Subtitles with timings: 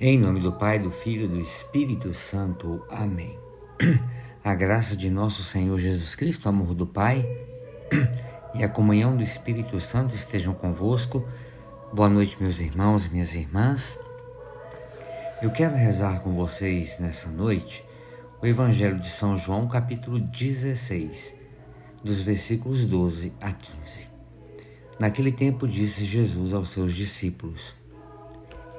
[0.00, 2.84] Em nome do Pai, do Filho e do Espírito Santo.
[2.88, 3.36] Amém.
[4.44, 7.28] A graça de nosso Senhor Jesus Cristo, o amor do Pai
[8.54, 11.26] e a comunhão do Espírito Santo estejam convosco.
[11.92, 13.98] Boa noite, meus irmãos e minhas irmãs.
[15.42, 17.84] Eu quero rezar com vocês nessa noite
[18.40, 21.34] o Evangelho de São João, capítulo 16,
[22.04, 24.06] dos versículos 12 a 15.
[25.00, 27.74] Naquele tempo disse Jesus aos seus discípulos: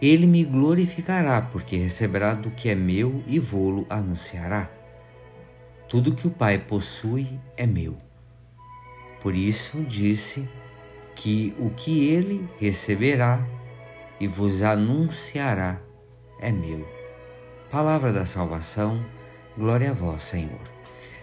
[0.00, 4.70] ele me glorificará, porque receberá do que é meu e vô-lo anunciará.
[5.88, 7.96] Tudo que o Pai possui é meu.
[9.20, 10.48] Por isso disse
[11.14, 13.44] que o que ele receberá
[14.20, 15.80] e vos anunciará
[16.40, 16.86] é meu.
[17.70, 19.04] Palavra da salvação,
[19.56, 20.60] glória a vós, Senhor.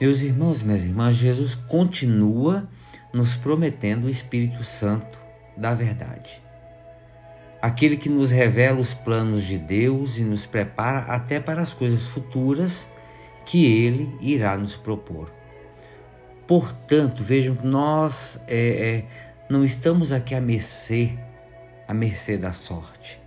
[0.00, 2.68] Meus irmãos, minhas irmãs, Jesus continua
[3.12, 5.18] nos prometendo o Espírito Santo
[5.56, 6.45] da verdade
[7.66, 12.06] aquele que nos revela os planos de Deus e nos prepara até para as coisas
[12.06, 12.86] futuras
[13.44, 15.32] que Ele irá nos propor.
[16.46, 19.04] Portanto, vejam que nós é, é,
[19.50, 21.18] não estamos aqui à mercê,
[21.88, 23.20] à mercê da sorte.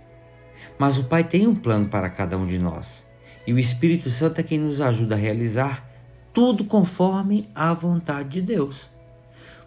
[0.78, 3.06] Mas o Pai tem um plano para cada um de nós.
[3.46, 5.86] E o Espírito Santo é quem nos ajuda a realizar
[6.32, 8.88] tudo conforme a vontade de Deus.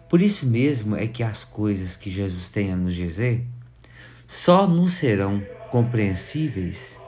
[0.08, 3.53] Por isso mesmo é que as coisas que Jesus tem a nos dizer
[4.34, 5.40] só nos serão
[5.70, 6.98] compreensíveis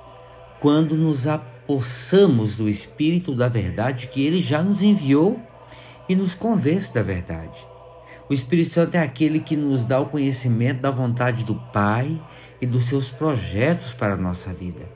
[0.60, 5.38] quando nos apossamos do Espírito da verdade que ele já nos enviou
[6.08, 7.58] e nos convence da verdade.
[8.30, 12.18] O Espírito Santo é aquele que nos dá o conhecimento da vontade do Pai
[12.60, 14.88] e dos seus projetos para a nossa vida.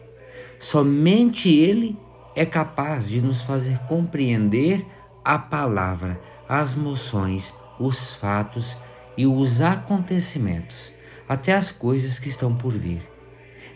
[0.58, 1.98] Somente Ele
[2.36, 4.86] é capaz de nos fazer compreender
[5.24, 8.78] a palavra, as moções, os fatos
[9.16, 10.99] e os acontecimentos
[11.30, 13.08] até as coisas que estão por vir.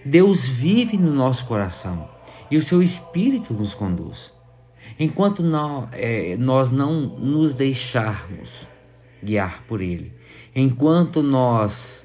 [0.05, 2.09] Deus vive no nosso coração
[2.51, 4.33] e o seu Espírito nos conduz.
[4.99, 8.67] Enquanto não, é, nós não nos deixarmos
[9.23, 10.13] guiar por Ele,
[10.53, 12.05] enquanto nós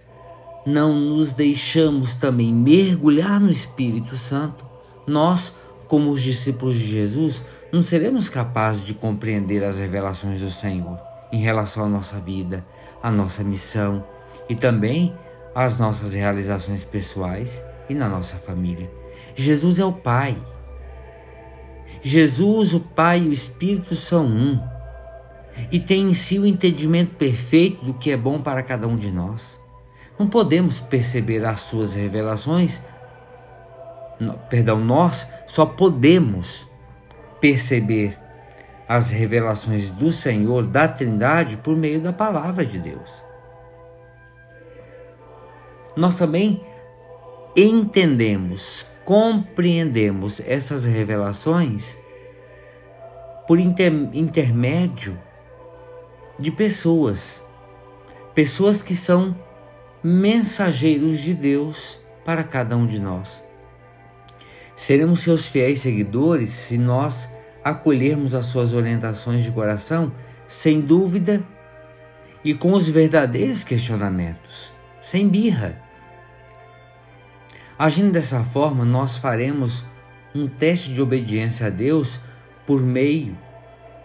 [0.68, 4.64] não nos deixamos também mergulhar no Espírito Santo,
[5.08, 5.52] nós,
[5.88, 7.44] como os discípulos de Jesus,
[7.74, 11.00] não seremos capazes de compreender as revelações do Senhor
[11.32, 12.64] em relação à nossa vida,
[13.02, 14.04] à nossa missão
[14.48, 15.12] e também
[15.54, 18.90] às nossas realizações pessoais e na nossa família.
[19.36, 20.38] Jesus é o Pai.
[22.02, 24.62] Jesus, o Pai e o Espírito são um
[25.72, 29.12] e tem em si o entendimento perfeito do que é bom para cada um de
[29.12, 29.60] nós.
[30.18, 32.82] Não podemos perceber as suas revelações,
[34.50, 36.68] perdão, nós só podemos
[37.40, 38.18] perceber
[38.88, 43.29] as revelações do Senhor, da Trindade, por meio da palavra de Deus
[46.00, 46.62] nós também
[47.54, 52.00] entendemos, compreendemos essas revelações
[53.46, 55.20] por inter, intermédio
[56.40, 57.44] de pessoas,
[58.34, 59.36] pessoas que são
[60.02, 63.44] mensageiros de Deus para cada um de nós.
[64.78, 67.30] Seremos seus fiéis seguidores se nós
[67.62, 70.14] acolhermos as suas orientações de coração,
[70.48, 71.44] sem dúvida
[72.42, 74.72] e com os verdadeiros questionamentos,
[75.02, 75.89] sem birra
[77.80, 79.86] Agindo dessa forma, nós faremos
[80.36, 82.20] um teste de obediência a Deus
[82.68, 83.38] por meio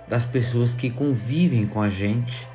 [0.07, 2.49] das pessoas que convivem com a gente.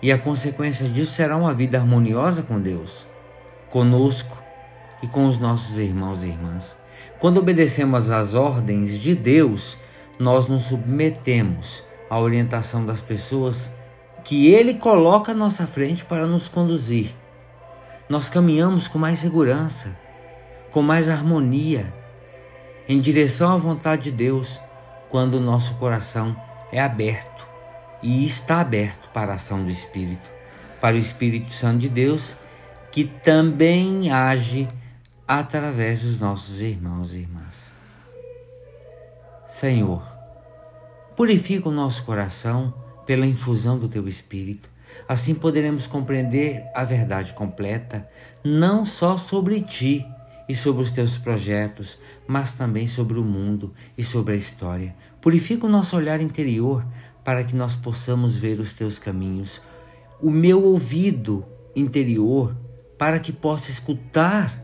[0.00, 3.06] E a consequência disso será uma vida harmoniosa com Deus,
[3.68, 4.34] conosco
[5.02, 6.74] e com os nossos irmãos e irmãs.
[7.20, 9.76] Quando obedecemos às ordens de Deus,
[10.18, 13.70] nós nos submetemos à orientação das pessoas
[14.24, 17.14] que Ele coloca à nossa frente para nos conduzir.
[18.08, 20.05] Nós caminhamos com mais segurança
[20.70, 21.92] com mais harmonia,
[22.88, 24.60] em direção à vontade de Deus,
[25.10, 26.36] quando o nosso coração
[26.72, 27.46] é aberto
[28.02, 30.30] e está aberto para a ação do Espírito,
[30.80, 32.36] para o Espírito Santo de Deus,
[32.90, 34.68] que também age
[35.26, 37.72] através dos nossos irmãos e irmãs.
[39.48, 40.02] Senhor,
[41.16, 42.74] purifica o nosso coração
[43.06, 44.68] pela infusão do teu Espírito.
[45.08, 48.08] Assim poderemos compreender a verdade completa,
[48.44, 50.06] não só sobre ti,
[50.48, 54.94] e sobre os teus projetos, mas também sobre o mundo e sobre a história.
[55.20, 56.86] Purifica o nosso olhar interior
[57.24, 59.60] para que nós possamos ver os teus caminhos,
[60.20, 61.44] o meu ouvido
[61.74, 62.56] interior
[62.96, 64.62] para que possa escutar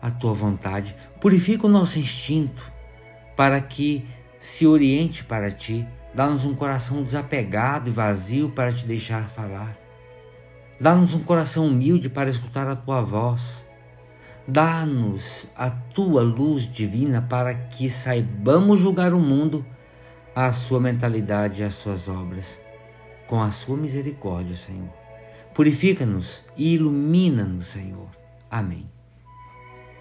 [0.00, 0.94] a tua vontade.
[1.20, 2.70] Purifica o nosso instinto
[3.34, 4.04] para que
[4.38, 5.86] se oriente para ti.
[6.14, 9.76] Dá-nos um coração desapegado e vazio para te deixar falar.
[10.78, 13.66] Dá-nos um coração humilde para escutar a tua voz.
[14.46, 19.64] Dá-nos a tua luz divina para que saibamos julgar o mundo
[20.36, 22.60] à sua mentalidade e às suas obras,
[23.26, 24.92] com a sua misericórdia, Senhor.
[25.54, 28.08] Purifica-nos e ilumina-nos, Senhor.
[28.50, 28.90] Amém.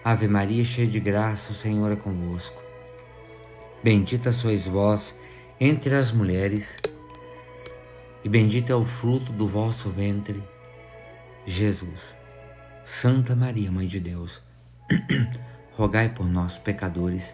[0.03, 2.61] Ave Maria, cheia de graça, o Senhor é convosco.
[3.81, 5.15] Bendita sois vós
[5.57, 6.81] entre as mulheres,
[8.25, 10.43] e bendito é o fruto do vosso ventre,
[11.45, 12.22] Jesus.
[12.85, 14.41] Santa Maria, Mãe de Deus,
[15.71, 17.33] rogai por nós, pecadores,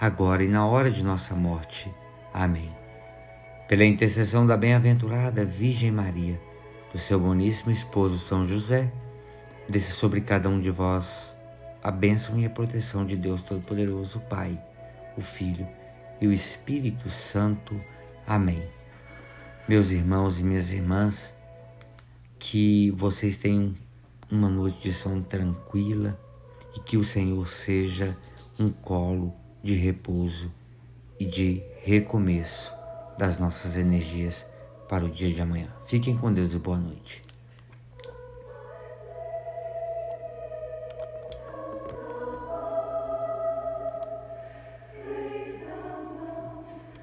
[0.00, 1.88] agora e na hora de nossa morte.
[2.34, 2.74] Amém.
[3.68, 6.40] Pela intercessão da bem-aventurada Virgem Maria,
[6.92, 8.90] do seu boníssimo esposo São José,
[9.68, 11.36] desça sobre cada um de vós
[11.80, 14.60] a bênção e a proteção de Deus Todo-Poderoso, Pai,
[15.16, 15.68] o Filho
[16.20, 17.80] e o Espírito Santo.
[18.26, 18.64] Amém.
[19.68, 21.32] Meus irmãos e minhas irmãs,
[22.40, 23.72] que vocês tenham
[24.30, 26.18] uma noite de sono tranquila
[26.76, 28.16] e que o Senhor seja
[28.58, 30.50] um colo de repouso
[31.18, 32.72] e de recomeço
[33.18, 34.46] das nossas energias
[34.88, 35.68] para o dia de amanhã.
[35.86, 37.29] Fiquem com Deus e boa noite.